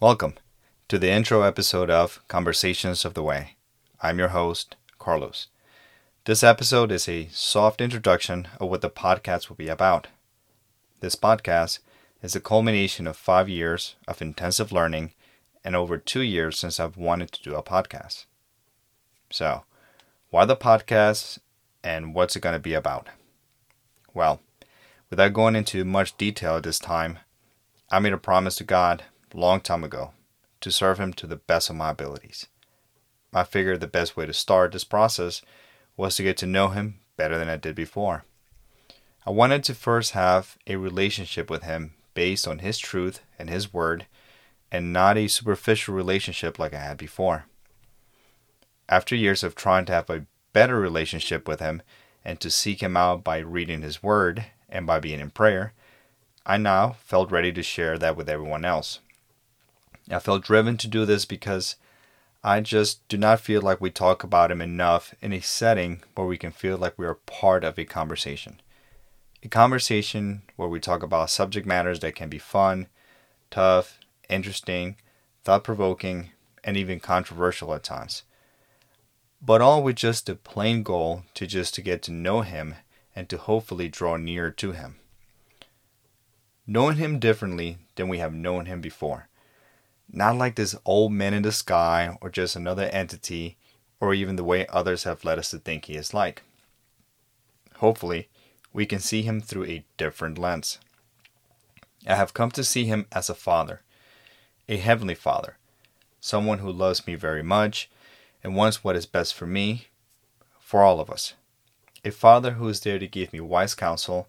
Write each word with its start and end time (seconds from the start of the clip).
Welcome 0.00 0.34
to 0.86 0.96
the 0.96 1.10
intro 1.10 1.42
episode 1.42 1.90
of 1.90 2.22
Conversations 2.28 3.04
of 3.04 3.14
the 3.14 3.22
Way. 3.24 3.56
I'm 4.00 4.20
your 4.20 4.28
host, 4.28 4.76
Carlos. 4.96 5.48
This 6.24 6.44
episode 6.44 6.92
is 6.92 7.08
a 7.08 7.26
soft 7.32 7.80
introduction 7.80 8.46
of 8.60 8.68
what 8.70 8.80
the 8.80 8.90
podcast 8.90 9.48
will 9.48 9.56
be 9.56 9.66
about. 9.66 10.06
This 11.00 11.16
podcast 11.16 11.80
is 12.22 12.36
a 12.36 12.40
culmination 12.40 13.08
of 13.08 13.16
five 13.16 13.48
years 13.48 13.96
of 14.06 14.22
intensive 14.22 14.70
learning 14.70 15.14
and 15.64 15.74
over 15.74 15.98
two 15.98 16.22
years 16.22 16.56
since 16.56 16.78
I've 16.78 16.96
wanted 16.96 17.32
to 17.32 17.42
do 17.42 17.56
a 17.56 17.62
podcast. 17.64 18.26
So, 19.30 19.64
why 20.30 20.44
the 20.44 20.54
podcast 20.54 21.40
and 21.82 22.14
what's 22.14 22.36
it 22.36 22.40
going 22.40 22.54
to 22.54 22.60
be 22.60 22.74
about? 22.74 23.08
Well, 24.14 24.42
without 25.10 25.32
going 25.32 25.56
into 25.56 25.84
much 25.84 26.16
detail 26.16 26.58
at 26.58 26.62
this 26.62 26.78
time, 26.78 27.18
I 27.90 27.98
made 27.98 28.12
a 28.12 28.16
promise 28.16 28.54
to 28.58 28.64
God 28.64 29.02
long 29.34 29.60
time 29.60 29.84
ago 29.84 30.12
to 30.60 30.70
serve 30.70 30.98
Him 30.98 31.12
to 31.14 31.26
the 31.26 31.36
best 31.36 31.70
of 31.70 31.76
my 31.76 31.90
abilities. 31.90 32.46
I 33.32 33.44
figured 33.44 33.80
the 33.80 33.86
best 33.86 34.16
way 34.16 34.26
to 34.26 34.32
start 34.32 34.72
this 34.72 34.84
process 34.84 35.42
was 35.96 36.16
to 36.16 36.22
get 36.22 36.36
to 36.38 36.46
know 36.46 36.68
Him 36.68 37.00
better 37.16 37.38
than 37.38 37.48
I 37.48 37.56
did 37.56 37.74
before. 37.74 38.24
I 39.26 39.30
wanted 39.30 39.64
to 39.64 39.74
first 39.74 40.12
have 40.12 40.56
a 40.66 40.76
relationship 40.76 41.50
with 41.50 41.62
Him 41.64 41.94
based 42.14 42.48
on 42.48 42.60
His 42.60 42.78
truth 42.78 43.20
and 43.38 43.50
His 43.50 43.72
Word, 43.72 44.06
and 44.72 44.92
not 44.92 45.18
a 45.18 45.28
superficial 45.28 45.94
relationship 45.94 46.58
like 46.58 46.74
I 46.74 46.80
had 46.80 46.96
before. 46.96 47.44
After 48.88 49.14
years 49.14 49.42
of 49.42 49.54
trying 49.54 49.84
to 49.86 49.92
have 49.92 50.08
a 50.08 50.26
better 50.52 50.80
relationship 50.80 51.46
with 51.46 51.60
Him 51.60 51.82
and 52.24 52.40
to 52.40 52.50
seek 52.50 52.82
Him 52.82 52.96
out 52.96 53.22
by 53.22 53.38
reading 53.38 53.82
His 53.82 54.02
Word 54.02 54.46
and 54.68 54.86
by 54.86 54.98
being 54.98 55.20
in 55.20 55.30
prayer, 55.30 55.74
I 56.46 56.56
now 56.56 56.96
felt 57.04 57.30
ready 57.30 57.52
to 57.52 57.62
share 57.62 57.98
that 57.98 58.16
with 58.16 58.28
everyone 58.30 58.64
else. 58.64 59.00
I 60.10 60.18
felt 60.18 60.44
driven 60.44 60.76
to 60.78 60.88
do 60.88 61.04
this 61.04 61.24
because 61.24 61.76
I 62.42 62.60
just 62.60 63.06
do 63.08 63.18
not 63.18 63.40
feel 63.40 63.60
like 63.60 63.80
we 63.80 63.90
talk 63.90 64.22
about 64.22 64.50
him 64.50 64.60
enough 64.60 65.14
in 65.20 65.32
a 65.32 65.40
setting 65.40 66.02
where 66.14 66.26
we 66.26 66.38
can 66.38 66.52
feel 66.52 66.78
like 66.78 66.98
we 66.98 67.06
are 67.06 67.14
part 67.14 67.64
of 67.64 67.78
a 67.78 67.84
conversation. 67.84 68.60
A 69.42 69.48
conversation 69.48 70.42
where 70.56 70.68
we 70.68 70.80
talk 70.80 71.02
about 71.02 71.30
subject 71.30 71.66
matters 71.66 72.00
that 72.00 72.14
can 72.14 72.28
be 72.28 72.38
fun, 72.38 72.88
tough, 73.50 73.98
interesting, 74.28 74.96
thought 75.44 75.64
provoking, 75.64 76.30
and 76.64 76.76
even 76.76 77.00
controversial 77.00 77.74
at 77.74 77.82
times. 77.82 78.22
But 79.40 79.60
all 79.60 79.82
with 79.82 79.96
just 79.96 80.26
the 80.26 80.34
plain 80.34 80.82
goal 80.82 81.24
to 81.34 81.46
just 81.46 81.74
to 81.74 81.82
get 81.82 82.02
to 82.02 82.12
know 82.12 82.40
him 82.40 82.74
and 83.14 83.28
to 83.28 83.38
hopefully 83.38 83.88
draw 83.88 84.16
nearer 84.16 84.50
to 84.52 84.72
him 84.72 84.96
knowing 86.68 86.98
him 86.98 87.18
differently 87.18 87.78
than 87.96 88.08
we 88.08 88.18
have 88.18 88.34
known 88.34 88.66
him 88.66 88.80
before. 88.80 89.26
Not 90.10 90.36
like 90.36 90.54
this 90.54 90.74
old 90.84 91.12
man 91.12 91.34
in 91.34 91.42
the 91.42 91.52
sky 91.52 92.16
or 92.20 92.30
just 92.30 92.56
another 92.56 92.84
entity 92.84 93.56
or 94.00 94.14
even 94.14 94.36
the 94.36 94.44
way 94.44 94.66
others 94.68 95.04
have 95.04 95.24
led 95.24 95.38
us 95.38 95.50
to 95.50 95.58
think 95.58 95.84
he 95.84 95.94
is 95.94 96.14
like. 96.14 96.42
Hopefully, 97.76 98.28
we 98.72 98.86
can 98.86 99.00
see 99.00 99.22
him 99.22 99.40
through 99.40 99.66
a 99.66 99.84
different 99.96 100.38
lens. 100.38 100.78
I 102.06 102.14
have 102.14 102.34
come 102.34 102.50
to 102.52 102.64
see 102.64 102.84
him 102.84 103.06
as 103.12 103.28
a 103.28 103.34
father, 103.34 103.82
a 104.68 104.76
heavenly 104.76 105.14
father, 105.14 105.56
someone 106.20 106.58
who 106.58 106.70
loves 106.70 107.06
me 107.06 107.14
very 107.14 107.42
much 107.42 107.90
and 108.42 108.54
wants 108.54 108.82
what 108.82 108.96
is 108.96 109.06
best 109.06 109.34
for 109.34 109.46
me, 109.46 109.88
for 110.58 110.82
all 110.82 111.00
of 111.00 111.10
us. 111.10 111.34
A 112.04 112.10
father 112.10 112.52
who 112.52 112.68
is 112.68 112.80
there 112.80 112.98
to 112.98 113.08
give 113.08 113.32
me 113.32 113.40
wise 113.40 113.74
counsel, 113.74 114.28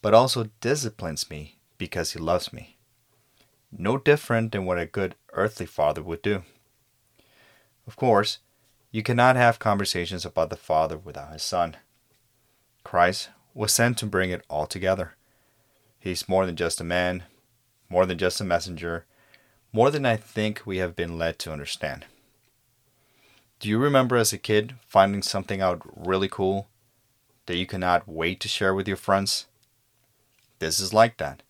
but 0.00 0.14
also 0.14 0.50
disciplines 0.60 1.28
me 1.28 1.56
because 1.76 2.12
he 2.12 2.18
loves 2.18 2.52
me. 2.52 2.76
No 3.72 3.96
different 3.96 4.52
than 4.52 4.64
what 4.64 4.78
a 4.78 4.86
good 4.86 5.14
earthly 5.32 5.66
father 5.66 6.02
would 6.02 6.22
do. 6.22 6.42
Of 7.86 7.96
course, 7.96 8.38
you 8.90 9.02
cannot 9.02 9.36
have 9.36 9.58
conversations 9.58 10.24
about 10.24 10.50
the 10.50 10.56
Father 10.56 10.96
without 10.98 11.32
his 11.32 11.42
Son. 11.42 11.76
Christ 12.82 13.30
was 13.54 13.72
sent 13.72 13.98
to 13.98 14.06
bring 14.06 14.30
it 14.30 14.44
all 14.48 14.66
together. 14.66 15.14
He's 15.98 16.28
more 16.28 16.46
than 16.46 16.56
just 16.56 16.80
a 16.80 16.84
man, 16.84 17.24
more 17.88 18.06
than 18.06 18.18
just 18.18 18.40
a 18.40 18.44
messenger, 18.44 19.06
more 19.72 19.90
than 19.90 20.04
I 20.04 20.16
think 20.16 20.62
we 20.64 20.78
have 20.78 20.96
been 20.96 21.18
led 21.18 21.38
to 21.40 21.52
understand. 21.52 22.06
Do 23.60 23.68
you 23.68 23.78
remember 23.78 24.16
as 24.16 24.32
a 24.32 24.38
kid 24.38 24.74
finding 24.88 25.22
something 25.22 25.60
out 25.60 25.82
really 25.94 26.28
cool 26.28 26.68
that 27.46 27.56
you 27.56 27.66
cannot 27.66 28.08
wait 28.08 28.40
to 28.40 28.48
share 28.48 28.74
with 28.74 28.88
your 28.88 28.96
friends? 28.96 29.46
This 30.58 30.80
is 30.80 30.94
like 30.94 31.18
that. 31.18 31.42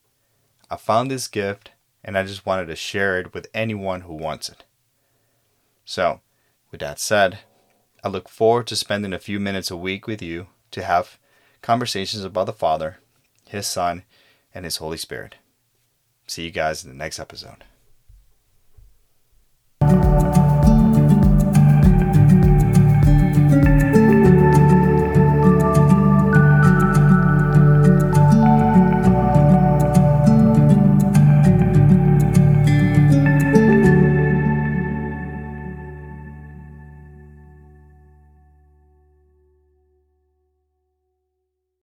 I 0.71 0.77
found 0.77 1.11
this 1.11 1.29
gift 1.29 1.71
and 2.03 2.17
I 2.17 2.23
just 2.25 2.47
wanted 2.47 2.67
to 2.67 2.77
share 2.77 3.19
it 3.19 3.35
with 3.35 3.49
anyone 3.53 4.03
who 4.03 4.15
wants 4.15 4.49
it. 4.49 4.65
So, 5.85 6.21
with 6.71 6.81
that 6.81 6.99
said, 6.99 7.41
I 8.03 8.09
look 8.09 8.29
forward 8.29 8.67
to 8.69 8.77
spending 8.77 9.13
a 9.13 9.19
few 9.19 9.41
minutes 9.41 9.71
a 9.71 9.77
week 9.77 10.07
with 10.07 10.23
you 10.23 10.49
to 10.71 10.83
have 10.83 11.19
conversations 11.63 12.25
about 12.25 12.47
the 12.47 12.53
Father, 12.53 12.99
His 13.49 13.67
Son, 13.67 14.05
and 14.55 14.65
His 14.65 14.77
Holy 14.77 14.97
Spirit. 14.97 15.37
See 16.27 16.45
you 16.45 16.51
guys 16.51 16.85
in 16.85 16.91
the 16.91 16.97
next 16.97 17.19
episode. 17.19 17.65